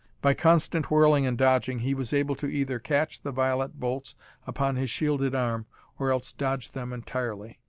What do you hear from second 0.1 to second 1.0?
By constant